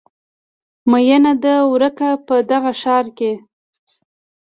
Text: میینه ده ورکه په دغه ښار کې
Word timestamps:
میینه 0.91 1.33
ده 1.43 1.55
ورکه 1.73 2.09
په 2.27 2.35
دغه 2.51 2.71
ښار 2.81 3.05
کې 3.17 3.31